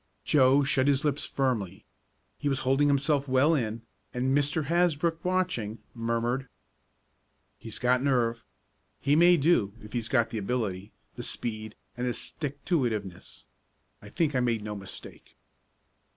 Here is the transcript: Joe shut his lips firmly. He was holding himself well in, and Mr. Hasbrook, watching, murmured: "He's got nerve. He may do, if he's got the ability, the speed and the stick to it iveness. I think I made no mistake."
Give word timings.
Joe 0.25 0.63
shut 0.63 0.87
his 0.87 1.05
lips 1.05 1.25
firmly. 1.25 1.85
He 2.39 2.49
was 2.49 2.61
holding 2.61 2.87
himself 2.87 3.27
well 3.27 3.53
in, 3.53 3.83
and 4.15 4.35
Mr. 4.35 4.63
Hasbrook, 4.63 5.23
watching, 5.23 5.77
murmured: 5.93 6.47
"He's 7.59 7.77
got 7.77 8.01
nerve. 8.01 8.43
He 8.99 9.15
may 9.15 9.37
do, 9.37 9.73
if 9.83 9.93
he's 9.93 10.09
got 10.09 10.31
the 10.31 10.39
ability, 10.39 10.91
the 11.17 11.21
speed 11.21 11.75
and 11.95 12.07
the 12.07 12.13
stick 12.15 12.65
to 12.65 12.83
it 12.83 12.93
iveness. 12.93 13.45
I 14.01 14.09
think 14.09 14.33
I 14.33 14.39
made 14.39 14.63
no 14.63 14.75
mistake." 14.75 15.37